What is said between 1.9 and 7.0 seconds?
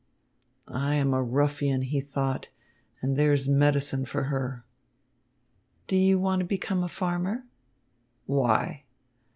thought, "and there's medicine for her." "Do you want to become a